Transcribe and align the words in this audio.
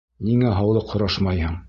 Ниңә 0.29 0.53
һаулыҡ 0.61 0.95
һорашмайһың? 0.95 1.59